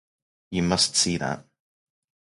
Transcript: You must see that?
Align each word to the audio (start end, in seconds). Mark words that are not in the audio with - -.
You 0.49 0.63
must 0.63 0.95
see 0.95 1.17
that? 1.17 1.45